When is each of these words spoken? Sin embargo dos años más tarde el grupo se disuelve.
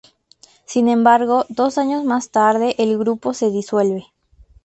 Sin 0.65 0.89
embargo 0.89 1.45
dos 1.47 1.77
años 1.77 2.03
más 2.03 2.31
tarde 2.31 2.73
el 2.79 2.97
grupo 2.97 3.35
se 3.35 3.51
disuelve. 3.51 4.07